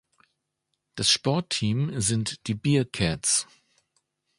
[0.95, 3.45] Das Sportteam sind die "Bearcats".